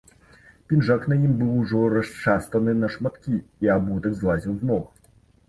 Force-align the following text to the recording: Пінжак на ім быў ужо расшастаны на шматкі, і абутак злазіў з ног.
Пінжак 0.71 1.03
на 1.11 1.17
ім 1.27 1.35
быў 1.41 1.51
ужо 1.63 1.81
расшастаны 1.95 2.71
на 2.81 2.91
шматкі, 2.95 3.37
і 3.67 3.71
абутак 3.77 4.11
злазіў 4.19 4.53
з 4.65 4.73
ног. 4.73 4.83